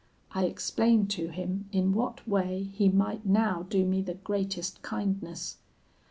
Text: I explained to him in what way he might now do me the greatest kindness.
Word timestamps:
I 0.31 0.45
explained 0.45 1.11
to 1.11 1.27
him 1.27 1.69
in 1.71 1.93
what 1.93 2.27
way 2.27 2.63
he 2.73 2.89
might 2.89 3.23
now 3.23 3.67
do 3.69 3.85
me 3.85 4.01
the 4.01 4.15
greatest 4.15 4.81
kindness. 4.81 5.57